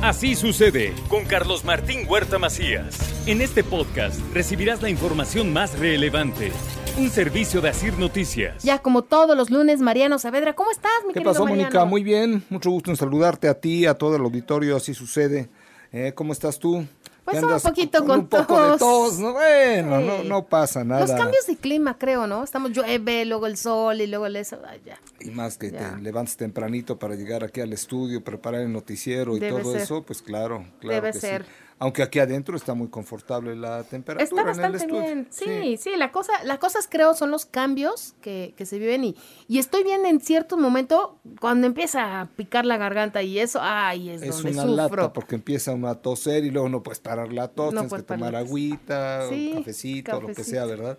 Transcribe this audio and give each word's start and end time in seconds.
Así 0.00 0.36
sucede 0.36 0.94
con 1.08 1.24
Carlos 1.24 1.64
Martín 1.64 2.06
Huerta 2.08 2.38
Macías. 2.38 2.96
En 3.26 3.40
este 3.40 3.64
podcast 3.64 4.20
recibirás 4.32 4.80
la 4.80 4.90
información 4.90 5.52
más 5.52 5.76
relevante. 5.76 6.52
Un 6.96 7.10
servicio 7.10 7.60
de 7.60 7.70
Asir 7.70 7.98
Noticias. 7.98 8.62
Ya 8.62 8.78
como 8.78 9.02
todos 9.02 9.36
los 9.36 9.50
lunes, 9.50 9.80
Mariano 9.80 10.20
Saavedra, 10.20 10.54
¿cómo 10.54 10.70
estás, 10.70 10.92
mi 11.02 11.08
¿Qué 11.08 11.14
querido 11.14 11.32
pasó, 11.32 11.44
Mariano? 11.44 11.62
Mónica? 11.64 11.84
Muy 11.84 12.04
bien, 12.04 12.44
mucho 12.48 12.70
gusto 12.70 12.92
en 12.92 12.96
saludarte 12.96 13.48
a 13.48 13.54
ti, 13.54 13.86
a 13.86 13.94
todo 13.94 14.14
el 14.14 14.22
auditorio, 14.22 14.76
así 14.76 14.94
sucede. 14.94 15.48
Eh, 15.90 16.12
¿Cómo 16.14 16.32
estás 16.32 16.60
tú? 16.60 16.86
Pues 17.30 17.44
¿Qué 17.44 17.44
un 17.52 17.60
poquito 17.60 18.04
con 18.06 18.20
un 18.20 18.26
poco 18.26 18.54
de 18.62 18.68
tos. 18.70 18.78
tos, 18.78 19.18
¿no? 19.18 19.32
Bueno, 19.34 19.98
Sí. 20.00 20.06
no, 20.06 20.24
no 20.24 20.46
pasa 20.46 20.82
nada. 20.84 21.02
Los 21.02 21.10
cambios 21.12 21.46
de 21.46 21.56
clima, 21.56 21.98
creo, 21.98 22.26
¿no? 22.26 22.42
Estamos 22.42 22.72
llueve, 22.72 23.24
luego 23.26 23.46
el 23.46 23.56
sol 23.58 24.00
y 24.00 24.06
luego 24.06 24.26
el 24.26 24.36
eso. 24.36 24.58
Ay, 24.66 24.80
ya. 24.86 24.98
Y 25.20 25.30
más 25.30 25.58
que 25.58 25.70
Ya. 25.70 25.94
te 25.96 26.00
levantes 26.02 26.36
tempranito 26.38 26.98
para 26.98 27.14
llegar 27.16 27.44
aquí 27.44 27.60
al 27.60 27.72
estudio, 27.72 28.24
preparar 28.24 28.62
el 28.62 28.72
noticiero 28.72 29.36
y 29.36 29.40
Debe 29.40 29.60
todo 29.60 29.72
ser. 29.72 29.82
eso, 29.82 30.02
pues 30.02 30.22
claro, 30.22 30.64
claro 30.80 30.94
Debe 31.02 31.12
que 31.12 31.20
ser. 31.20 31.44
sí. 31.44 31.50
Aunque 31.80 32.02
aquí 32.02 32.18
adentro 32.18 32.56
está 32.56 32.74
muy 32.74 32.88
confortable 32.88 33.54
la 33.54 33.84
temperatura 33.84 34.24
Está 34.24 34.40
en 34.40 34.48
el 34.48 34.72
bastante 34.72 34.86
bien. 34.92 35.28
Sí, 35.30 35.76
sí, 35.76 35.90
la 35.96 36.10
cosa, 36.10 36.32
las 36.44 36.58
cosas 36.58 36.88
creo 36.90 37.14
son 37.14 37.30
los 37.30 37.46
cambios 37.46 38.14
que, 38.20 38.52
que 38.56 38.66
se 38.66 38.78
viven 38.80 39.04
y, 39.04 39.16
y 39.46 39.58
estoy 39.58 39.84
bien 39.84 40.04
en 40.04 40.20
cierto 40.20 40.56
momento 40.56 41.18
cuando 41.40 41.66
empieza 41.68 42.20
a 42.20 42.26
picar 42.26 42.66
la 42.66 42.78
garganta 42.78 43.22
y 43.22 43.38
eso, 43.38 43.60
ay, 43.62 44.10
es, 44.10 44.22
Es 44.22 44.36
donde 44.42 44.50
una 44.52 44.62
sufro. 44.62 45.02
lata 45.02 45.12
porque 45.12 45.36
empieza 45.36 45.72
uno 45.72 45.86
a 45.88 45.94
toser 46.02 46.44
y 46.44 46.50
luego 46.50 46.68
no 46.68 46.82
puedes 46.82 46.98
parar 46.98 47.32
la 47.32 47.46
tos, 47.46 47.72
No 47.72 47.82
tienes 47.82 47.94
que 47.98 48.02
tomar 48.02 48.34
agüita, 48.34 49.28
Sí, 49.28 49.52
o 49.54 49.58
cafecito, 49.58 50.12
lo 50.14 50.20
que 50.20 50.26
cafecito. 50.34 50.50
sea, 50.56 50.64
¿verdad? 50.66 50.98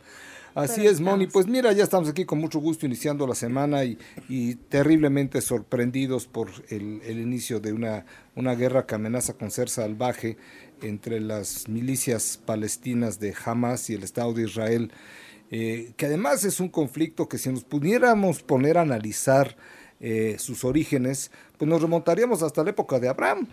Así 0.55 0.81
Pero 0.81 0.89
es, 0.91 0.99
Moni. 0.99 1.27
Pues 1.27 1.45
mira, 1.45 1.71
ya 1.73 1.83
estamos 1.83 2.09
aquí 2.09 2.25
con 2.25 2.39
mucho 2.39 2.59
gusto 2.59 2.85
iniciando 2.85 3.27
la 3.27 3.35
semana 3.35 3.83
y, 3.83 3.99
y 4.27 4.55
terriblemente 4.55 5.41
sorprendidos 5.41 6.25
por 6.25 6.49
el, 6.69 7.01
el 7.03 7.19
inicio 7.19 7.59
de 7.59 7.71
una, 7.71 8.05
una 8.35 8.55
guerra 8.55 8.85
que 8.87 8.95
amenaza 8.95 9.33
con 9.33 9.51
ser 9.51 9.69
salvaje 9.69 10.37
entre 10.81 11.19
las 11.19 11.67
milicias 11.67 12.39
palestinas 12.45 13.19
de 13.19 13.33
Hamas 13.45 13.89
y 13.89 13.95
el 13.95 14.03
Estado 14.03 14.33
de 14.33 14.43
Israel, 14.43 14.91
eh, 15.51 15.93
que 15.97 16.05
además 16.05 16.43
es 16.43 16.59
un 16.59 16.69
conflicto 16.69 17.27
que 17.27 17.37
si 17.37 17.49
nos 17.49 17.63
pudiéramos 17.63 18.43
poner 18.43 18.77
a 18.77 18.81
analizar 18.81 19.57
eh, 19.99 20.35
sus 20.39 20.63
orígenes, 20.63 21.31
pues 21.57 21.67
nos 21.67 21.81
remontaríamos 21.81 22.43
hasta 22.43 22.63
la 22.63 22.69
época 22.69 22.99
de 22.99 23.09
Abraham 23.09 23.47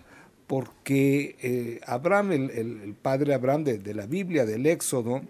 porque 0.47 1.37
eh, 1.43 1.81
Abraham, 1.87 2.33
el, 2.33 2.95
padre 3.01 3.35
Abraham 3.35 3.65
de, 3.65 3.79
de 3.79 3.95
la 3.95 4.07
Biblia, 4.07 4.47
del 4.47 4.67
Éxodo, 4.67 5.23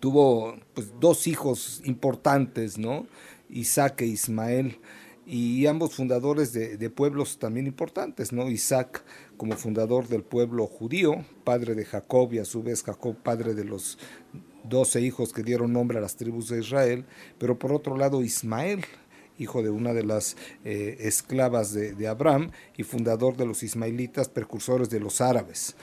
tuvo 0.00 0.56
pues, 0.74 0.92
dos 1.00 1.26
hijos 1.26 1.80
importantes, 1.84 2.78
¿no? 2.78 3.06
Isaac 3.48 4.02
e 4.02 4.06
Ismael, 4.06 4.78
y 5.26 5.66
ambos 5.66 5.94
fundadores 5.94 6.52
de, 6.52 6.90
pueblos 6.90 7.38
también 7.38 7.66
importantes, 7.66 8.32
¿no? 8.32 8.48
Isaac 8.48 9.02
como 9.36 9.56
fundador 9.56 10.06
del 10.06 10.22
pueblo 10.22 10.66
judío, 10.66 11.24
padre 11.42 11.74
de 11.74 11.84
Jacob 11.84 12.32
y 12.32 12.38
a 12.38 12.44
su 12.44 12.62
vez 12.62 12.84
Jacob 12.84 13.16
padre 13.16 13.54
de 13.54 13.64
los 13.64 13.98
doce 14.62 15.00
hijos 15.00 15.32
que 15.32 15.42
dieron 15.42 15.72
nombre 15.72 15.98
a 15.98 16.00
las 16.00 16.16
tribus 16.16 16.48
de 16.48 16.60
Israel, 16.60 17.04
pero 17.38 17.58
por 17.58 17.72
otro 17.72 17.96
lado 17.96 18.22
Ismael, 18.22 18.84
hijo 19.36 19.62
de 19.62 19.70
una 19.70 19.92
de 19.92 20.04
las 20.04 20.36
eh, 20.64 20.96
esclavas 21.00 21.72
de, 21.72 21.92
de 21.94 22.06
Abraham 22.06 22.52
y 22.76 22.84
fundador 22.84 23.36
de 23.36 23.46
los 23.46 23.64
ismaelitas, 23.64 24.28
precursores 24.28 24.90
de 24.90 25.00
los 25.00 25.20
árabes. 25.20 25.74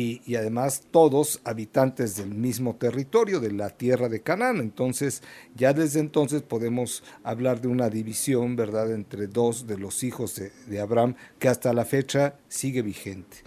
Y, 0.00 0.34
además 0.36 0.84
todos 0.90 1.40
habitantes 1.44 2.16
del 2.16 2.30
mismo 2.30 2.76
territorio, 2.76 3.40
de 3.40 3.52
la 3.52 3.70
tierra 3.70 4.08
de 4.08 4.22
Canaán. 4.22 4.58
Entonces, 4.58 5.22
ya 5.54 5.72
desde 5.72 6.00
entonces 6.00 6.42
podemos 6.42 7.02
hablar 7.22 7.60
de 7.60 7.68
una 7.68 7.90
división, 7.90 8.56
¿verdad?, 8.56 8.92
entre 8.92 9.26
dos 9.26 9.66
de 9.66 9.78
los 9.78 10.02
hijos 10.02 10.36
de, 10.36 10.52
de 10.66 10.80
Abraham, 10.80 11.14
que 11.38 11.48
hasta 11.48 11.72
la 11.72 11.84
fecha 11.84 12.34
sigue 12.48 12.82
vigente. 12.82 13.38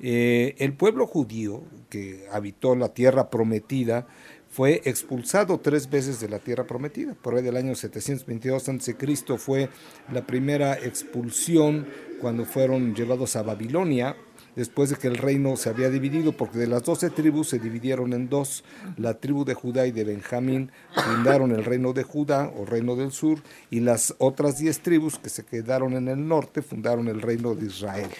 Eh, 0.00 0.54
el 0.58 0.72
pueblo 0.72 1.06
judío 1.06 1.62
que 1.90 2.26
habitó 2.32 2.74
la 2.74 2.88
tierra 2.94 3.30
prometida, 3.30 4.06
fue 4.50 4.80
expulsado 4.84 5.60
tres 5.60 5.90
veces 5.90 6.20
de 6.20 6.28
la 6.28 6.38
tierra 6.38 6.66
prometida. 6.66 7.14
Por 7.14 7.34
ahí 7.34 7.42
del 7.42 7.56
año 7.56 7.74
722 7.74 8.68
a.C. 8.68 8.96
fue 9.38 9.68
la 10.12 10.26
primera 10.26 10.74
expulsión 10.74 11.86
cuando 12.20 12.44
fueron 12.44 12.94
llevados 12.94 13.36
a 13.36 13.42
Babilonia, 13.42 14.16
después 14.58 14.90
de 14.90 14.96
que 14.96 15.06
el 15.06 15.16
reino 15.16 15.56
se 15.56 15.68
había 15.68 15.88
dividido, 15.88 16.32
porque 16.32 16.58
de 16.58 16.66
las 16.66 16.82
doce 16.82 17.10
tribus 17.10 17.48
se 17.48 17.60
dividieron 17.60 18.12
en 18.12 18.28
dos. 18.28 18.64
La 18.96 19.14
tribu 19.14 19.44
de 19.44 19.54
Judá 19.54 19.86
y 19.86 19.92
de 19.92 20.02
Benjamín 20.02 20.72
fundaron 20.92 21.52
el 21.52 21.64
reino 21.64 21.92
de 21.92 22.02
Judá 22.02 22.52
o 22.56 22.66
reino 22.66 22.96
del 22.96 23.12
sur, 23.12 23.38
y 23.70 23.78
las 23.78 24.16
otras 24.18 24.58
diez 24.58 24.80
tribus 24.80 25.16
que 25.16 25.28
se 25.28 25.44
quedaron 25.44 25.92
en 25.92 26.08
el 26.08 26.26
norte 26.26 26.60
fundaron 26.60 27.06
el 27.06 27.22
reino 27.22 27.54
de 27.54 27.66
Israel 27.66 28.10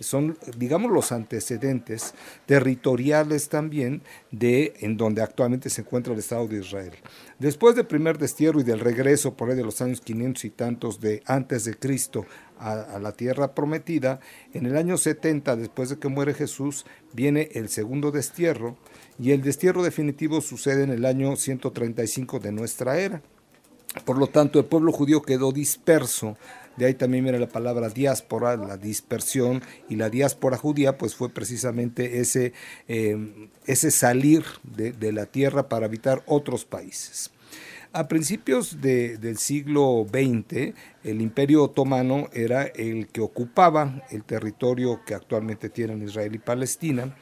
son, 0.00 0.38
digamos, 0.56 0.90
los 0.90 1.12
antecedentes 1.12 2.14
territoriales 2.46 3.48
también 3.48 4.02
de 4.30 4.72
en 4.80 4.96
donde 4.96 5.22
actualmente 5.22 5.68
se 5.68 5.82
encuentra 5.82 6.12
el 6.12 6.18
Estado 6.18 6.48
de 6.48 6.60
Israel. 6.60 6.92
Después 7.38 7.76
del 7.76 7.86
primer 7.86 8.18
destierro 8.18 8.60
y 8.60 8.64
del 8.64 8.80
regreso 8.80 9.34
por 9.34 9.50
ahí 9.50 9.56
de 9.56 9.64
los 9.64 9.80
años 9.82 10.00
500 10.00 10.44
y 10.44 10.50
tantos 10.50 11.00
de 11.00 11.22
antes 11.26 11.64
de 11.64 11.74
Cristo 11.74 12.26
a, 12.60 12.98
la 12.98 13.12
tierra 13.12 13.54
prometida, 13.54 14.20
en 14.52 14.66
el 14.66 14.76
año 14.76 14.96
70, 14.96 15.56
después 15.56 15.88
de 15.88 15.98
que 15.98 16.08
muere 16.08 16.34
Jesús, 16.34 16.84
viene 17.12 17.48
el 17.54 17.68
segundo 17.68 18.10
destierro 18.10 18.76
y 19.18 19.32
el 19.32 19.42
destierro 19.42 19.82
definitivo 19.82 20.40
sucede 20.40 20.84
en 20.84 20.90
el 20.90 21.04
año 21.04 21.36
135 21.36 22.38
de 22.38 22.52
nuestra 22.52 22.98
era. 22.98 23.22
Por 24.04 24.18
lo 24.18 24.28
tanto, 24.28 24.58
el 24.58 24.66
pueblo 24.66 24.92
judío 24.92 25.22
quedó 25.22 25.50
disperso. 25.50 26.36
De 26.76 26.86
ahí 26.86 26.94
también 26.94 27.24
viene 27.24 27.38
la 27.40 27.48
palabra 27.48 27.88
diáspora, 27.88 28.56
la 28.56 28.76
dispersión, 28.76 29.62
y 29.88 29.96
la 29.96 30.08
diáspora 30.08 30.56
judía, 30.56 30.96
pues 30.96 31.16
fue 31.16 31.28
precisamente 31.28 32.20
ese, 32.20 32.52
eh, 32.86 33.50
ese 33.66 33.90
salir 33.90 34.44
de, 34.62 34.92
de, 34.92 35.12
la 35.12 35.26
tierra 35.26 35.68
para 35.68 35.86
habitar 35.86 36.22
otros 36.26 36.64
países. 36.64 37.32
A 37.92 38.06
principios 38.06 38.80
de, 38.80 39.18
del 39.18 39.36
siglo 39.36 40.06
XX, 40.08 40.74
el 41.02 41.20
imperio 41.20 41.64
otomano 41.64 42.28
era 42.32 42.62
el 42.62 43.08
que 43.08 43.20
ocupaba 43.20 44.04
el 44.10 44.22
territorio 44.22 45.00
que 45.04 45.14
actualmente 45.14 45.70
tienen 45.70 46.02
Israel 46.02 46.32
y 46.36 46.38
Palestina. 46.38 47.16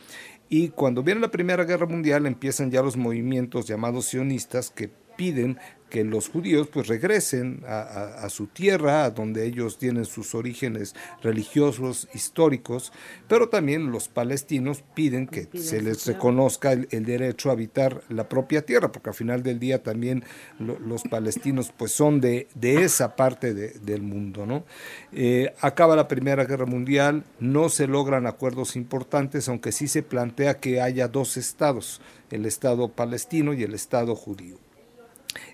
Y 0.51 0.69
cuando 0.69 1.03
viene 1.03 1.23
la 1.23 1.31
Primera 1.31 1.65
Guerra 1.65 1.87
Mundial 1.87 2.27
empiezan 2.27 2.71
ya 2.71 2.83
los 2.83 2.99
movimientos 2.99 3.67
llamados 3.67 4.07
sionistas 4.07 4.71
que 4.71 4.91
piden 5.17 5.59
que 5.89 6.05
los 6.05 6.29
judíos 6.29 6.69
pues 6.69 6.87
regresen 6.87 7.63
a, 7.67 7.81
a, 7.81 8.25
a, 8.25 8.31
su 8.31 8.47
tierra, 8.47 9.05
a 9.05 9.11
donde 9.11 9.47
ellos 9.47 9.79
tienen 9.79 10.05
sus 10.05 10.35
orígenes 10.35 10.95
religiosos, 11.23 12.09
históricos, 12.15 12.93
pero 13.27 13.49
también 13.49 13.91
los 13.91 14.09
palestinos 14.09 14.85
piden 14.95 15.27
que 15.27 15.47
piden 15.47 15.67
se 15.67 15.83
les 15.83 16.07
reconozca 16.07 16.73
el, 16.73 16.89
el, 16.91 17.05
derecho 17.05 17.51
a 17.51 17.53
habitar 17.53 18.03
la 18.09 18.29
propia 18.29 18.63
tierra, 18.63 18.93
porque 18.93 19.11
al 19.11 19.15
final 19.15 19.43
del 19.43 19.59
día 19.59 19.83
también 19.83 20.25
lo, 20.59 20.79
los 20.79 21.03
palestinos 21.03 21.73
pues 21.77 21.93
son 21.93 22.21
de, 22.21 22.49
de 22.55 22.83
esa 22.85 23.17
parte 23.17 23.55
de, 23.55 23.71
del 23.71 24.03
mundo. 24.03 24.47
¿no? 24.47 24.65
Eh, 25.13 25.55
acaba 25.61 25.97
la 25.97 26.09
Primera 26.09 26.45
Guerra 26.45 26.67
Mundial, 26.67 27.25
no 27.41 27.69
se 27.69 27.87
logran 27.87 28.27
acuerdos 28.27 28.77
importantes, 28.77 29.49
aunque 29.49 29.73
sí 29.73 29.89
se 29.89 30.03
plantea 30.03 30.61
que 30.61 30.81
haya 30.81 31.09
dos 31.09 31.37
estados, 31.37 32.01
el 32.31 32.47
Estado 32.47 32.89
palestino 32.89 33.55
y 33.55 33.63
el 33.63 33.75
Estado 33.75 34.15
judío. 34.15 34.57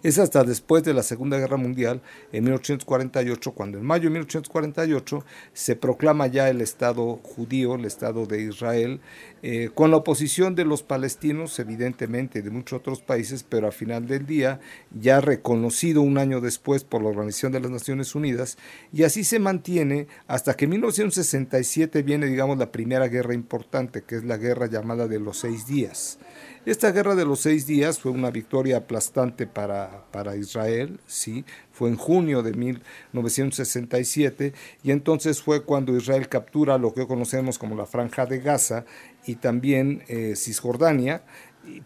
Es 0.02 0.18
hasta 0.18 0.44
después 0.44 0.82
de 0.84 0.94
la 0.94 1.02
Segunda 1.02 1.38
Guerra 1.38 1.56
Mundial, 1.56 2.02
en 2.32 2.44
1848, 2.44 3.52
cuando 3.52 3.78
en 3.78 3.84
mayo 3.84 4.04
de 4.04 4.10
1848 4.10 5.24
se 5.52 5.76
proclama 5.76 6.26
ya 6.26 6.48
el 6.48 6.60
Estado 6.60 7.20
judío, 7.22 7.74
el 7.74 7.84
Estado 7.84 8.26
de 8.26 8.42
Israel, 8.42 9.00
eh, 9.42 9.70
con 9.74 9.90
la 9.90 9.98
oposición 9.98 10.54
de 10.54 10.64
los 10.64 10.82
palestinos, 10.82 11.58
evidentemente, 11.58 12.42
de 12.42 12.50
muchos 12.50 12.80
otros 12.80 13.02
países, 13.02 13.42
pero 13.42 13.66
al 13.66 13.72
final 13.72 14.06
del 14.06 14.26
día, 14.26 14.60
ya 14.98 15.20
reconocido 15.20 16.02
un 16.02 16.18
año 16.18 16.40
después 16.40 16.84
por 16.84 17.02
la 17.02 17.08
Organización 17.08 17.52
de 17.52 17.60
las 17.60 17.70
Naciones 17.70 18.14
Unidas, 18.14 18.58
y 18.92 19.02
así 19.04 19.24
se 19.24 19.38
mantiene 19.38 20.06
hasta 20.26 20.54
que 20.54 20.64
en 20.64 20.72
1967 20.72 22.02
viene, 22.02 22.26
digamos, 22.26 22.58
la 22.58 22.72
primera 22.72 23.08
guerra 23.08 23.34
importante, 23.34 24.02
que 24.02 24.16
es 24.16 24.24
la 24.24 24.36
guerra 24.36 24.66
llamada 24.66 25.08
de 25.08 25.20
los 25.20 25.38
seis 25.38 25.66
días. 25.66 26.18
Esta 26.66 26.92
guerra 26.92 27.14
de 27.14 27.26
los 27.26 27.40
seis 27.40 27.66
días 27.66 27.98
fue 27.98 28.10
una 28.10 28.30
victoria 28.30 28.78
aplastante 28.78 29.46
para, 29.46 29.73
para 30.10 30.36
Israel, 30.36 31.00
sí, 31.06 31.44
fue 31.72 31.90
en 31.90 31.96
junio 31.96 32.42
de 32.42 32.52
1967 32.52 34.52
y 34.82 34.90
entonces 34.90 35.42
fue 35.42 35.64
cuando 35.64 35.96
Israel 35.96 36.28
captura 36.28 36.78
lo 36.78 36.94
que 36.94 37.06
conocemos 37.06 37.58
como 37.58 37.76
la 37.76 37.86
Franja 37.86 38.26
de 38.26 38.40
Gaza 38.40 38.84
y 39.26 39.36
también 39.36 40.02
eh, 40.08 40.34
Cisjordania, 40.36 41.22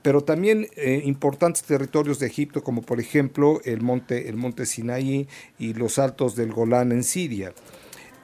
pero 0.03 0.25
también 0.25 0.69
eh, 0.77 1.03
importantes 1.05 1.63
territorios 1.63 2.19
de 2.19 2.27
Egipto 2.27 2.63
como 2.63 2.83
por 2.83 3.01
ejemplo 3.01 3.61
el 3.65 3.81
monte, 3.81 4.29
el 4.29 4.37
monte 4.37 4.67
Sinaí 4.67 5.29
y 5.59 5.75
los 5.75 5.99
altos 5.99 6.37
del 6.37 6.53
Golán 6.53 6.93
en 6.93 7.05
Siria. 7.05 7.53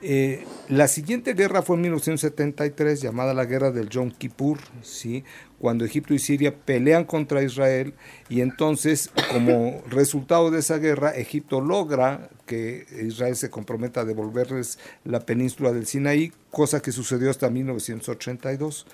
Eh, 0.06 0.44
la 0.68 0.86
siguiente 0.86 1.32
guerra 1.32 1.62
fue 1.62 1.76
en 1.76 1.82
1973, 1.82 3.00
llamada 3.00 3.32
la 3.32 3.46
Guerra 3.46 3.70
del 3.70 3.88
Yom 3.88 4.10
Kippur, 4.10 4.58
¿sí? 4.82 5.24
cuando 5.58 5.86
Egipto 5.86 6.12
y 6.12 6.18
Siria 6.18 6.54
pelean 6.54 7.04
contra 7.04 7.42
Israel 7.42 7.94
y 8.28 8.42
entonces 8.42 9.10
como 9.32 9.82
resultado 9.88 10.50
de 10.50 10.58
esa 10.58 10.76
guerra 10.76 11.12
Egipto 11.12 11.62
logra 11.62 12.28
que 12.44 12.84
Israel 13.02 13.34
se 13.34 13.48
comprometa 13.48 14.02
a 14.02 14.04
devolverles 14.04 14.78
la 15.04 15.20
península 15.20 15.72
del 15.72 15.86
Sinaí, 15.86 16.34
cosa 16.50 16.82
que 16.82 16.92
sucedió 16.92 17.30
hasta 17.30 17.48
1982. 17.48 18.86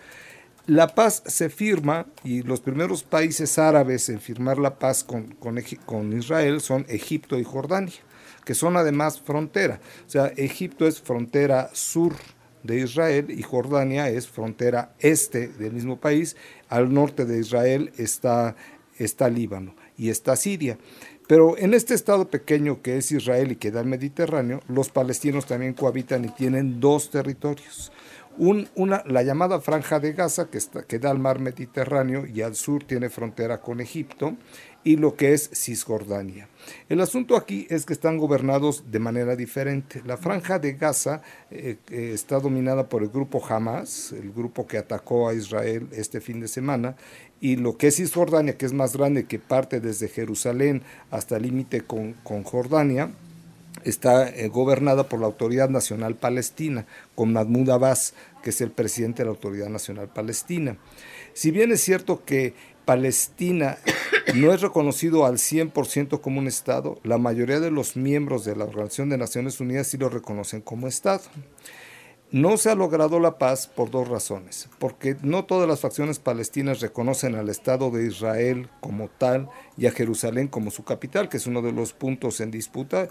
La 0.67 0.95
paz 0.95 1.25
se 1.27 1.49
firma 1.49 2.07
y 2.23 2.43
los 2.43 2.61
primeros 2.61 3.03
países 3.03 3.59
árabes 3.59 4.09
en 4.11 4.21
firmar 4.21 4.59
la 4.59 4.79
paz 4.79 5.03
con, 5.03 5.35
con 5.35 6.13
Israel 6.13 6.61
son 6.61 6.87
Egipto 6.89 7.37
y 7.37 7.43
Jordania 7.43 8.01
que 8.45 8.55
son 8.55 8.77
además 8.77 9.21
frontera. 9.21 9.81
O 10.07 10.11
sea, 10.11 10.27
Egipto 10.37 10.87
es 10.87 11.01
frontera 11.01 11.71
sur 11.73 12.15
de 12.63 12.81
Israel 12.81 13.31
y 13.31 13.43
Jordania 13.43 14.09
es 14.09 14.29
frontera 14.29 14.93
este 14.99 15.49
del 15.49 15.73
mismo 15.73 15.99
país. 15.99 16.37
Al 16.69 16.93
norte 16.93 17.25
de 17.25 17.39
Israel 17.39 17.93
está, 17.97 18.57
está 18.99 19.29
Líbano 19.29 19.75
y 19.97 20.11
está 20.11 20.37
Siria. 20.37 20.79
Pero 21.31 21.57
en 21.57 21.75
este 21.75 21.95
estado 21.95 22.29
pequeño 22.29 22.83
que 22.83 22.97
es 22.97 23.13
Israel 23.13 23.53
y 23.53 23.57
que 23.57 23.71
da 23.71 23.81
el 23.81 23.87
Mediterráneo, 23.87 24.63
los 24.67 24.89
palestinos 24.89 25.47
también 25.47 25.75
cohabitan 25.75 26.25
y 26.25 26.29
tienen 26.29 26.81
dos 26.81 27.11
territorios. 27.11 27.93
una, 28.37 29.05
la 29.07 29.23
llamada 29.23 29.61
Franja 29.61 30.01
de 30.01 30.13
Gaza, 30.13 30.49
que, 30.51 30.59
que 30.89 30.99
da 30.99 31.11
al 31.11 31.21
mar 31.21 31.39
Mediterráneo 31.39 32.27
y 32.27 32.43
al 32.43 32.57
sur 32.57 32.83
tiene 32.83 33.11
frontera 33.11 33.61
con 33.61 33.81
Egipto, 33.81 34.37
y 34.83 34.97
lo 34.97 35.15
que 35.15 35.35
es 35.35 35.51
Cisjordania. 35.53 36.49
El 36.89 37.01
asunto 37.01 37.37
aquí 37.37 37.67
es 37.71 37.85
que 37.85 37.93
están 37.93 38.19
gobernados 38.19 38.91
de 38.91 38.99
manera 38.99 39.37
diferente. 39.37 40.03
La 40.07 40.17
franja 40.17 40.59
de 40.59 40.75
Gaza 40.75 41.23
eh, 41.51 41.77
eh, 41.91 42.13
está 42.15 42.39
dominada 42.41 42.89
por 42.89 43.03
el 43.03 43.09
grupo 43.09 43.45
Hamas, 43.47 44.13
el 44.13 44.33
grupo 44.33 44.67
que 44.67 44.79
atacó 44.79 45.29
a 45.29 45.35
Israel 45.35 45.89
este 45.93 46.21
fin 46.21 46.41
de 46.41 46.49
semana, 46.49 46.97
y 47.41 47.57
lo 47.57 47.77
que 47.77 47.89
es 47.89 47.97
Cisjordania, 47.97 48.57
que 48.57 48.67
es 48.67 48.73
más 48.73 48.97
grande, 48.97 49.25
que 49.25 49.39
parte 49.39 49.81
desde 49.81 50.09
Jerusalén 50.09 50.83
hasta 51.11 51.37
el 51.37 51.43
límite 51.43 51.83
con, 51.83 52.15
Jordania, 52.45 53.11
está 53.85 54.29
eh, 54.29 54.49
gobernada 54.49 55.09
por 55.09 55.21
la 55.21 55.27
Autoridad 55.27 55.71
Nacional 55.71 56.17
Palestina, 56.17 56.87
con 57.15 57.33
Mahmoud 57.33 57.71
Abbas, 57.71 58.15
que 58.43 58.51
es 58.51 58.61
el 58.61 58.71
presidente 58.71 59.23
de 59.23 59.27
la 59.27 59.33
Autoridad 59.33 59.69
Nacional 59.69 60.09
Palestina. 60.09 60.77
Si 61.33 61.51
bien 61.51 61.73
es 61.73 61.81
cierto 61.81 62.25
que 62.25 62.55
Palestina 62.91 63.79
no 64.35 64.53
es 64.53 64.63
reconocido 64.63 65.25
al 65.25 65.35
100% 65.35 66.21
como 66.21 66.41
un 66.41 66.49
Estado, 66.49 66.99
la 67.05 67.19
mayoría 67.19 67.61
de 67.61 67.71
los 67.71 67.95
miembros 67.95 68.45
de 68.45 68.57
la 68.57 68.65
Organización 68.65 69.11
de 69.11 69.17
Naciones 69.17 69.61
Unidas 69.61 69.87
sí 69.87 69.97
lo 69.97 70.09
reconocen 70.09 70.61
como 70.61 70.89
Estado. 70.89 71.23
No 72.33 72.57
se 72.57 72.69
ha 72.69 72.75
logrado 72.75 73.21
la 73.21 73.39
paz 73.39 73.69
por 73.69 73.93
dos 73.93 74.09
razones, 74.09 74.69
porque 74.81 75.17
no 75.23 75.45
todas 75.45 75.69
las 75.69 75.79
facciones 75.79 76.19
palestinas 76.19 76.81
reconocen 76.81 77.37
al 77.37 77.49
Estado 77.49 77.93
de 77.93 78.09
Israel 78.09 78.69
como 78.81 79.07
tal 79.07 79.49
y 79.77 79.87
a 79.87 79.93
Jerusalén 79.93 80.49
como 80.49 80.73
su 80.73 80.83
capital, 80.83 81.29
que 81.29 81.37
es 81.37 81.47
uno 81.47 81.63
de 81.63 81.71
los 81.71 81.93
puntos 81.93 82.41
en 82.41 82.51
disputa, 82.51 83.09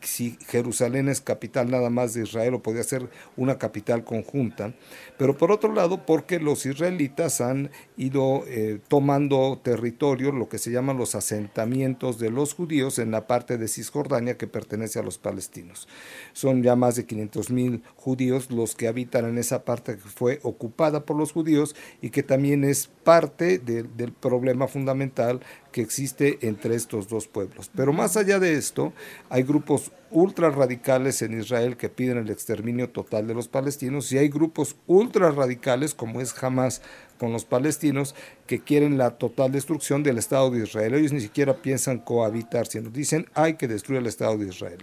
si 0.00 0.38
Jerusalén 0.46 1.08
es 1.08 1.20
capital 1.20 1.70
nada 1.70 1.90
más 1.90 2.14
de 2.14 2.22
Israel 2.22 2.54
o 2.54 2.62
podría 2.62 2.84
ser 2.84 3.08
una 3.36 3.58
capital 3.58 4.04
conjunta, 4.04 4.74
pero 5.16 5.36
por 5.36 5.52
otro 5.52 5.72
lado 5.72 6.04
porque 6.06 6.40
los 6.40 6.66
israelitas 6.66 7.40
han 7.40 7.70
ido 7.96 8.44
eh, 8.46 8.80
tomando 8.88 9.60
territorio, 9.62 10.32
lo 10.32 10.48
que 10.48 10.58
se 10.58 10.70
llaman 10.70 10.98
los 10.98 11.14
asentamientos 11.14 12.18
de 12.18 12.30
los 12.30 12.54
judíos 12.54 12.98
en 12.98 13.10
la 13.10 13.26
parte 13.26 13.58
de 13.58 13.68
Cisjordania 13.68 14.36
que 14.36 14.46
pertenece 14.46 14.98
a 14.98 15.02
los 15.02 15.18
palestinos. 15.18 15.88
Son 16.32 16.62
ya 16.62 16.76
más 16.76 16.96
de 16.96 17.06
500 17.06 17.50
mil 17.50 17.82
judíos 17.96 18.50
los 18.50 18.74
que 18.74 18.88
habitan 18.88 19.24
en 19.24 19.38
esa 19.38 19.64
parte 19.64 19.96
que 19.96 20.08
fue 20.08 20.40
ocupada 20.42 21.04
por 21.04 21.16
los 21.16 21.32
judíos 21.32 21.74
y 22.00 22.10
que 22.10 22.22
también 22.22 22.64
es 22.64 22.88
parte 23.04 23.58
del 23.58 24.12
problema 24.12 24.68
fundamental 24.68 25.40
que 25.72 25.80
existe 25.80 26.38
entre 26.42 26.74
estos 26.74 27.08
dos 27.08 27.26
pueblos. 27.26 27.70
Pero 27.74 27.92
más 27.92 28.16
allá 28.16 28.38
de 28.38 28.54
esto, 28.54 28.92
hay 29.28 29.42
grupos 29.42 29.87
ultra 30.10 30.50
radicales 30.50 31.22
en 31.22 31.38
Israel 31.38 31.76
que 31.76 31.88
piden 31.88 32.18
el 32.18 32.30
exterminio 32.30 32.90
total 32.90 33.26
de 33.26 33.34
los 33.34 33.48
palestinos 33.48 34.10
y 34.12 34.18
hay 34.18 34.28
grupos 34.28 34.76
ultra 34.86 35.30
radicales 35.30 35.94
como 35.94 36.20
es 36.20 36.34
Hamas 36.42 36.82
con 37.18 37.32
los 37.32 37.44
palestinos 37.44 38.14
que 38.46 38.60
quieren 38.60 38.96
la 38.96 39.18
total 39.18 39.52
destrucción 39.52 40.02
del 40.02 40.18
Estado 40.18 40.50
de 40.50 40.62
Israel. 40.62 40.94
Ellos 40.94 41.12
ni 41.12 41.20
siquiera 41.20 41.54
piensan 41.54 41.98
cohabitar, 41.98 42.66
sino 42.66 42.90
dicen 42.90 43.26
hay 43.34 43.54
que 43.54 43.68
destruir 43.68 44.00
el 44.00 44.06
Estado 44.06 44.38
de 44.38 44.48
Israel. 44.48 44.78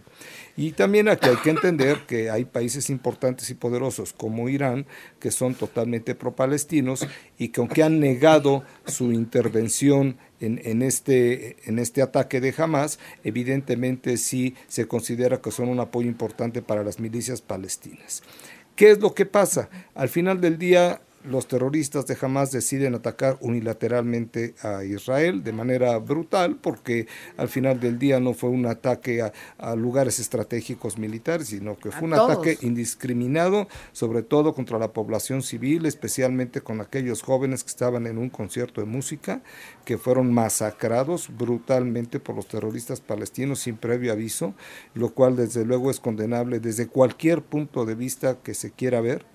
Y 0.57 0.71
también 0.71 1.09
aquí 1.09 1.27
hay 1.27 1.37
que 1.37 1.49
entender 1.49 1.99
que 2.07 2.29
hay 2.29 2.45
países 2.45 2.89
importantes 2.89 3.49
y 3.49 3.55
poderosos 3.55 4.13
como 4.13 4.47
Irán 4.49 4.85
que 5.19 5.31
son 5.31 5.55
totalmente 5.55 6.15
pro-palestinos 6.15 7.07
y 7.37 7.49
que 7.49 7.61
aunque 7.61 7.83
han 7.83 7.99
negado 7.99 8.63
su 8.85 9.11
intervención 9.11 10.17
en, 10.39 10.81
este, 10.81 11.57
en 11.67 11.79
este 11.79 12.01
ataque 12.01 12.41
de 12.41 12.53
Hamas, 12.57 12.99
evidentemente 13.23 14.17
sí 14.17 14.55
se 14.67 14.88
considera 14.88 15.41
que 15.41 15.51
son 15.51 15.69
un 15.69 15.79
apoyo 15.79 16.07
importante 16.07 16.61
para 16.61 16.83
las 16.83 16.99
milicias 16.99 17.41
palestinas. 17.41 18.21
¿Qué 18.75 18.91
es 18.91 18.99
lo 18.99 19.13
que 19.13 19.25
pasa? 19.25 19.69
Al 19.93 20.09
final 20.09 20.41
del 20.41 20.57
día, 20.57 21.01
los 21.27 21.48
terroristas 21.48 22.06
de 22.07 22.18
Hamas 22.19 22.51
deciden 22.51 22.95
atacar 22.95 23.38
unilateralmente 23.42 24.56
a 24.62 24.83
Israel 24.83 25.44
de 25.44 25.51
manera 25.51 25.98
brutal 25.98 26.57
porque 26.57 27.07
al 27.38 27.50
final 27.50 27.80
del 27.80 28.00
día 28.00 28.19
no 28.19 28.33
fue 28.33 28.50
un 28.50 28.66
ataque 28.66 29.22
a, 29.22 29.75
lugares 29.75 30.19
estratégicos 30.19 30.98
militares, 30.98 31.48
sino 31.48 31.77
que 31.77 31.92
fue 31.92 32.04
un 32.07 32.13
ataque 32.13 32.57
indiscriminado, 32.62 33.68
sobre 33.92 34.24
todo 34.24 34.54
contra 34.54 34.80
la 34.80 34.94
población 34.94 35.42
civil, 35.42 35.86
especialmente 35.86 36.62
con 36.62 36.81
aquellos 36.81 37.22
jóvenes 37.22 37.63
que 37.63 37.69
estaban 37.69 38.07
en 38.07 38.18
un 38.18 38.30
concierto 38.30 38.81
de 38.81 38.88
música, 38.88 39.42
que 39.83 39.98
fueron 39.98 40.33
masacrados 40.33 41.30
brutalmente 41.36 42.19
por 42.19 42.36
los 42.36 42.48
terroristas 42.48 43.01
palestinos 43.01 43.60
sin 43.60 43.77
previo 43.77 44.12
aviso, 44.12 44.54
lo 44.94 45.13
cual 45.13 45.36
desde 45.36 45.66
luego 45.66 45.92
es 45.92 46.00
condenable 46.00 46.60
desde 46.60 46.88
cualquier 46.88 47.42
punto 47.42 47.86
de 47.86 47.95
vista 47.95 48.38
que 48.42 48.54
se 48.54 48.72
quiera 48.72 49.01
ver 49.01 49.34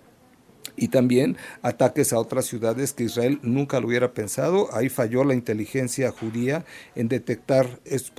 y 0.77 0.89
también 0.89 1.37
ataques 1.63 2.13
a 2.13 2.19
otras 2.19 2.47
ciudades 2.47 2.93
que 2.93 3.05
Israel 3.05 3.39
nunca 3.43 3.81
lo 3.81 3.89
hubiera 3.89 4.13
pensado. 4.13 4.69
Ahí 4.75 4.89
falló 4.89 5.25
la 5.25 5.35
inteligencia 5.35 6.11
judía 6.11 6.65
en 6.95 7.09
detectar 7.09 7.81
estos 7.85 8.13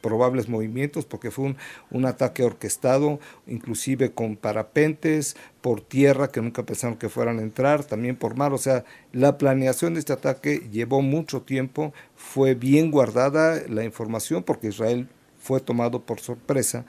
probables 0.00 0.48
movimientos 0.48 1.04
porque 1.04 1.30
fue 1.30 1.46
un, 1.46 1.56
un, 1.90 2.06
ataque 2.06 2.42
orquestado, 2.42 3.20
inclusive 3.46 4.12
con 4.12 4.36
parapentes 4.36 5.36
por 5.60 5.80
tierra 5.80 6.28
que 6.28 6.42
nunca 6.42 6.64
pensaron 6.64 6.96
que 6.96 7.08
fueran 7.08 7.38
a 7.38 7.42
entrar, 7.42 7.84
también 7.84 8.16
por 8.16 8.36
mar. 8.36 8.52
O 8.52 8.58
sea, 8.58 8.84
la 9.12 9.38
planeación 9.38 9.94
de 9.94 10.00
este 10.00 10.12
ataque 10.12 10.68
llevó 10.70 11.02
mucho 11.02 11.42
tiempo, 11.42 11.92
fue 12.16 12.54
bien 12.54 12.90
guardada 12.90 13.62
la 13.68 13.84
información 13.84 14.42
porque 14.42 14.68
Israel 14.68 15.08
fue 15.38 15.60
tomado 15.60 16.02
por 16.02 16.20
sorpresa 16.20 16.84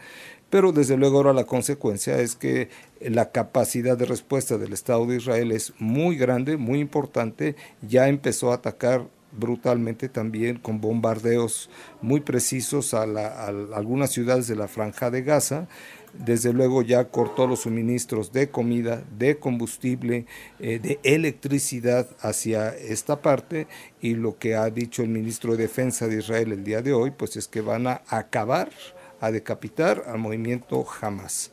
pero 0.54 0.72
desde 0.72 0.98
luego 0.98 1.18
ahora 1.18 1.34
la 1.34 1.46
consecuencia 1.46 2.20
es 2.20 2.36
que 2.36 2.70
la 3.02 3.32
capacidad 3.32 3.98
de 3.98 4.06
respuesta 4.06 4.56
del 4.60 4.72
Estado 4.72 5.08
de 5.08 5.16
Israel 5.16 5.52
es 5.52 5.74
muy 5.80 6.16
grande, 6.16 6.58
muy 6.58 6.80
importante, 6.80 7.56
ya 7.82 8.08
empezó 8.08 8.51
a 8.51 8.58
atacar 8.58 9.08
brutalmente 9.32 10.10
también 10.10 10.60
con 10.60 10.80
bombardeos 10.80 11.72
muy 12.04 12.20
precisos 12.20 12.94
a, 12.94 13.01
algunas 13.74 14.12
ciudades 14.12 14.46
de 14.46 14.56
la 14.56 14.68
franja 14.68 15.10
de 15.10 15.24
Gaza. 15.24 15.68
Desde 16.13 16.54
luego 16.54 16.84
ya 16.84 17.06
cortó 17.06 17.48
los 17.48 17.62
suministros 17.62 18.32
de 18.32 18.51
comida, 18.51 19.04
de 19.18 19.39
combustible, 19.39 20.27
eh, 20.60 20.77
de 20.77 21.00
electricidad 21.01 22.08
hacia 22.20 22.70
esta 22.77 23.24
parte 23.24 23.66
y 24.01 24.13
lo 24.13 24.38
que 24.38 24.56
ha 24.56 24.70
dicho 24.70 25.01
el 25.01 25.10
ministro 25.10 25.54
de 25.54 25.63
Defensa 25.63 26.08
de 26.08 26.20
Israel 26.20 26.51
el 26.51 26.63
día 26.63 26.84
de 26.84 26.94
hoy, 26.94 27.10
pues 27.10 27.38
es 27.38 27.48
que 27.48 27.62
van 27.62 27.88
a 27.88 28.04
acabar 28.08 28.70
a 29.24 29.32
decapitar 29.32 30.03
al 30.08 30.20
movimiento 30.20 30.86
Hamas. 31.01 31.51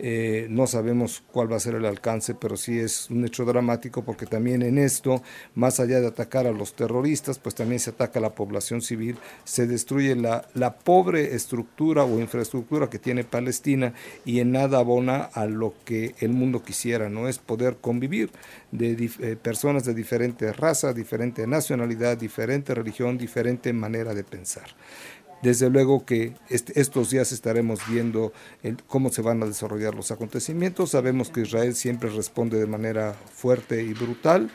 Eh, 0.00 0.46
no 0.48 0.68
sabemos 0.68 1.24
cuál 1.32 1.50
va 1.50 1.56
a 1.56 1.60
ser 1.60 1.74
el 1.74 1.84
alcance, 1.84 2.32
pero 2.32 2.56
sí 2.56 2.78
es 2.78 3.10
un 3.10 3.24
hecho 3.24 3.44
dramático 3.44 4.04
porque 4.04 4.26
también 4.26 4.62
en 4.62 4.78
esto, 4.78 5.22
más 5.56 5.80
allá 5.80 6.00
de 6.00 6.06
atacar 6.06 6.46
a 6.46 6.52
los 6.52 6.74
terroristas, 6.74 7.40
pues 7.40 7.56
también 7.56 7.80
se 7.80 7.90
ataca 7.90 8.20
a 8.20 8.22
la 8.22 8.34
población 8.34 8.80
civil, 8.80 9.16
se 9.42 9.66
destruye 9.66 10.14
la, 10.14 10.46
la 10.54 10.76
pobre 10.76 11.34
estructura 11.34 12.04
o 12.04 12.20
infraestructura 12.20 12.88
que 12.88 13.00
tiene 13.00 13.24
Palestina 13.24 13.92
y 14.24 14.38
en 14.38 14.52
nada 14.52 14.78
abona 14.78 15.30
a 15.32 15.46
lo 15.46 15.74
que 15.84 16.14
el 16.20 16.30
mundo 16.30 16.62
quisiera, 16.62 17.08
¿no? 17.08 17.26
Es 17.26 17.38
poder 17.38 17.78
convivir 17.80 18.30
de 18.70 19.10
eh, 19.20 19.34
personas 19.34 19.84
de 19.84 19.94
diferente 19.94 20.52
raza, 20.52 20.92
diferente 20.92 21.44
nacionalidad, 21.46 22.16
diferente 22.16 22.72
religión, 22.72 23.18
diferente 23.18 23.72
manera 23.72 24.14
de 24.14 24.22
pensar. 24.22 24.68
Desde 25.42 25.70
luego 25.70 26.04
que 26.04 26.34
estos 26.48 27.10
días 27.10 27.30
estaremos 27.30 27.80
viendo 27.88 28.32
cómo 28.86 29.10
se 29.10 29.22
van 29.22 29.42
a 29.42 29.46
desarrollar 29.46 29.94
los 29.94 30.10
acontecimientos. 30.10 30.90
Sabemos 30.90 31.30
que 31.30 31.42
Israel 31.42 31.74
siempre 31.74 32.10
responde 32.10 32.58
de 32.58 32.66
manera 32.66 33.14
fuerte 33.32 33.82
y 33.82 33.92
brutal. 33.92 34.50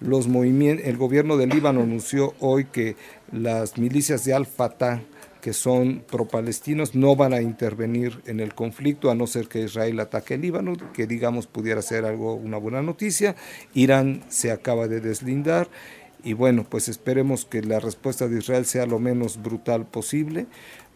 Los 0.00 0.26
el 0.26 0.96
gobierno 0.96 1.36
de 1.36 1.46
Líbano 1.46 1.82
anunció 1.82 2.34
hoy 2.40 2.64
que 2.64 2.96
las 3.30 3.78
milicias 3.78 4.24
de 4.24 4.34
Al-Fatah 4.34 5.02
que 5.44 5.52
son 5.52 6.02
pro-palestinos, 6.10 6.94
no 6.94 7.16
van 7.16 7.34
a 7.34 7.42
intervenir 7.42 8.22
en 8.24 8.40
el 8.40 8.54
conflicto 8.54 9.10
a 9.10 9.14
no 9.14 9.26
ser 9.26 9.46
que 9.46 9.60
Israel 9.60 10.00
ataque 10.00 10.32
el 10.32 10.40
Líbano, 10.40 10.72
que 10.94 11.06
digamos 11.06 11.46
pudiera 11.46 11.82
ser 11.82 12.06
algo 12.06 12.32
una 12.32 12.56
buena 12.56 12.80
noticia. 12.80 13.36
Irán 13.74 14.24
se 14.30 14.50
acaba 14.52 14.88
de 14.88 15.02
deslindar 15.02 15.68
y 16.24 16.32
bueno, 16.32 16.64
pues 16.68 16.88
esperemos 16.88 17.44
que 17.44 17.62
la 17.62 17.80
respuesta 17.80 18.28
de 18.28 18.38
Israel 18.38 18.64
sea 18.64 18.86
lo 18.86 18.98
menos 18.98 19.42
brutal 19.42 19.86
posible, 19.86 20.46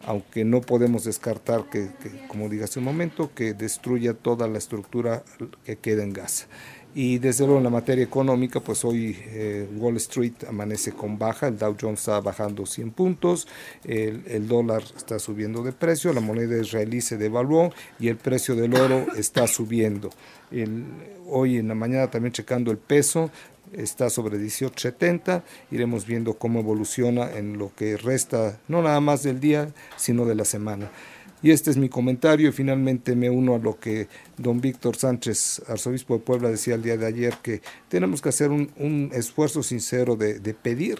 aunque 0.05 0.43
no 0.43 0.61
podemos 0.61 1.03
descartar 1.03 1.69
que, 1.69 1.89
como 2.27 2.49
dije 2.49 2.63
hace 2.63 2.79
un 2.79 2.85
momento, 2.85 3.31
que 3.35 3.53
destruya 3.53 4.13
toda 4.15 4.47
la 4.47 4.57
estructura 4.57 5.23
que 5.63 5.77
queda 5.77 6.03
en 6.03 6.13
Gaza. 6.13 6.47
Y 6.95 7.19
desde 7.19 7.43
luego 7.45 7.59
en 7.59 7.65
la 7.65 7.69
materia 7.69 8.03
económica, 8.03 8.61
pues 8.61 8.83
hoy 8.83 9.15
eh, 9.27 9.69
Wall 9.77 9.97
Street 9.97 10.33
amanece 10.47 10.91
con 10.91 11.19
baja, 11.19 11.47
el 11.47 11.57
Dow 11.57 11.75
Jones 11.79 11.99
está 11.99 12.19
bajando 12.19 12.65
100 12.65 12.91
puntos, 12.91 13.47
el, 13.83 14.47
dólar 14.47 14.81
está 14.97 15.19
subiendo 15.19 15.61
de 15.61 15.71
precio, 15.71 16.11
la 16.13 16.21
moneda 16.21 16.59
israelí 16.59 17.01
se 17.01 17.17
devaluó 17.17 17.71
y 17.99 18.07
el 18.07 18.17
precio 18.17 18.55
del 18.55 18.73
oro 18.73 19.05
está 19.15 19.45
subiendo. 19.45 20.09
Hoy 21.27 21.57
en 21.57 21.67
la 21.67 21.75
mañana 21.75 22.09
también 22.09 22.33
checando 22.33 22.71
el 22.71 22.79
peso, 22.79 23.29
está 23.73 24.09
sobre 24.09 24.37
18.70, 24.37 25.43
iremos 25.71 26.05
viendo 26.05 26.35
cómo 26.35 26.59
evoluciona 26.59 27.31
en 27.31 27.57
lo 27.57 27.73
que 27.75 27.97
resta, 27.97 28.59
no 28.67 28.81
nada 28.81 28.99
más 28.99 29.23
del 29.23 29.39
día, 29.39 29.73
sino 29.97 30.25
de 30.25 30.35
la 30.35 30.45
semana. 30.45 30.91
Y 31.41 31.51
este 31.51 31.71
es 31.71 31.77
mi 31.77 31.87
comentario 31.87 32.49
y 32.49 32.51
finalmente 32.51 33.15
me 33.15 33.29
uno 33.29 33.55
a 33.55 33.59
lo 33.59 33.79
que 33.79 34.07
don 34.37 34.59
Víctor 34.59 34.97
Sánchez, 34.97 35.61
arzobispo 35.67 36.15
de 36.15 36.19
Puebla, 36.19 36.49
decía 36.49 36.75
el 36.75 36.83
día 36.83 36.97
de 36.97 37.05
ayer, 37.05 37.35
que 37.41 37.61
tenemos 37.87 38.21
que 38.21 38.29
hacer 38.29 38.51
un, 38.51 38.71
un 38.77 39.11
esfuerzo 39.13 39.63
sincero 39.63 40.17
de, 40.17 40.39
de 40.39 40.53
pedir 40.53 40.99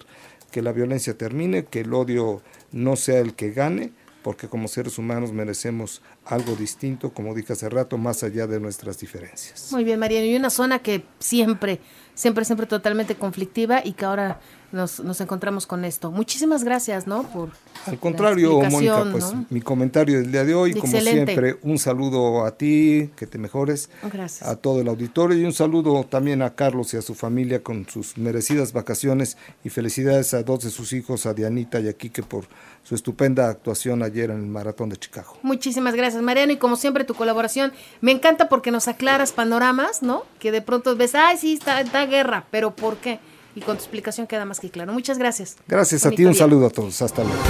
que 0.51 0.61
la 0.61 0.71
violencia 0.71 1.17
termine, 1.17 1.65
que 1.65 1.81
el 1.81 1.93
odio 1.93 2.41
no 2.71 2.95
sea 2.95 3.19
el 3.19 3.33
que 3.33 3.51
gane, 3.51 3.91
porque 4.23 4.47
como 4.47 4.67
seres 4.67 4.97
humanos 4.97 5.33
merecemos 5.33 6.01
algo 6.29 6.55
distinto, 6.55 7.11
como 7.11 7.33
dije 7.33 7.53
hace 7.53 7.69
rato, 7.69 7.97
más 7.97 8.23
allá 8.23 8.45
de 8.45 8.59
nuestras 8.59 8.99
diferencias. 8.99 9.69
Muy 9.71 9.83
bien, 9.83 9.99
Mariano, 9.99 10.25
y 10.25 10.35
una 10.35 10.49
zona 10.49 10.79
que 10.79 11.03
siempre, 11.17 11.79
siempre, 12.13 12.45
siempre 12.45 12.67
totalmente 12.67 13.15
conflictiva 13.15 13.81
y 13.83 13.93
que 13.93 14.05
ahora 14.05 14.39
nos, 14.71 14.99
nos 14.99 15.19
encontramos 15.21 15.65
con 15.65 15.85
esto. 15.85 16.11
Muchísimas 16.11 16.63
gracias, 16.63 17.07
¿no? 17.07 17.23
Por 17.23 17.49
Al 17.85 17.97
contrario, 17.97 18.61
Mónica, 18.61 19.05
pues 19.11 19.33
¿no? 19.33 19.45
mi 19.49 19.61
comentario 19.61 20.19
del 20.19 20.31
día 20.31 20.45
de 20.45 20.53
hoy, 20.53 20.71
Excelente. 20.71 20.99
como 20.99 21.25
siempre, 21.25 21.59
un 21.63 21.79
saludo 21.79 22.45
a 22.45 22.55
ti, 22.55 23.09
que 23.15 23.25
te 23.25 23.37
mejores, 23.37 23.89
gracias. 24.11 24.47
a 24.47 24.55
todo 24.55 24.81
el 24.81 24.87
auditorio 24.87 25.37
y 25.37 25.45
un 25.45 25.53
saludo 25.53 26.03
también 26.03 26.41
a 26.41 26.53
Carlos 26.53 26.93
y 26.93 26.97
a 26.97 27.01
su 27.01 27.15
familia 27.15 27.63
con 27.63 27.87
sus 27.89 28.17
merecidas 28.17 28.73
vacaciones 28.73 29.37
y 29.63 29.69
felicidades 29.69 30.33
a 30.33 30.43
dos 30.43 30.63
de 30.63 30.69
sus 30.69 30.93
hijos, 30.93 31.25
a 31.25 31.33
Dianita 31.33 31.79
y 31.79 31.87
a 31.87 31.93
Quique 31.93 32.21
por 32.21 32.45
su 32.83 32.95
estupenda 32.95 33.49
actuación 33.49 34.03
ayer 34.03 34.29
en 34.29 34.37
el 34.37 34.47
Maratón 34.47 34.89
de 34.89 34.97
Chicago. 34.97 35.37
Muchísimas 35.41 35.95
gracias, 36.19 36.25
Mariano, 36.25 36.51
y 36.53 36.57
como 36.57 36.75
siempre 36.75 37.03
tu 37.03 37.13
colaboración 37.13 37.73
me 38.01 38.11
encanta 38.11 38.49
porque 38.49 38.71
nos 38.71 38.87
aclaras 38.87 39.31
panoramas, 39.31 40.01
¿no? 40.01 40.23
Que 40.39 40.51
de 40.51 40.61
pronto 40.61 40.95
ves, 40.95 41.15
ay, 41.15 41.37
sí, 41.37 41.53
está, 41.53 41.81
está 41.81 42.05
guerra, 42.05 42.45
pero 42.51 42.71
¿por 42.71 42.97
qué? 42.97 43.19
y 43.55 43.61
con 43.61 43.75
tu 43.75 43.81
explicación 43.83 44.27
queda 44.27 44.45
más 44.45 44.59
que 44.59 44.69
claro. 44.69 44.93
Muchas 44.93 45.17
gracias. 45.17 45.57
Gracias 45.67 46.03
Bonito 46.03 46.15
a 46.15 46.17
ti, 46.17 46.25
un 46.25 46.31
día. 46.33 46.39
saludo 46.39 46.67
a 46.67 46.69
todos. 46.69 47.01
Hasta 47.01 47.23
luego. 47.23 47.41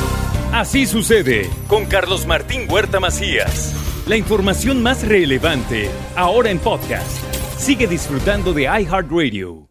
Así 0.54 0.88
sucede 0.88 1.48
con 1.68 1.86
Carlos 1.86 2.26
Martín 2.26 2.68
Huerta 2.72 3.00
Macías. 3.00 3.76
La 4.08 4.16
información 4.16 4.82
más 4.82 5.08
relevante 5.08 5.90
ahora 6.16 6.50
en 6.50 6.58
podcast. 6.58 7.12
Sigue 7.58 7.86
disfrutando 7.86 8.54
de 8.54 8.64
iHeartRadio. 8.64 9.69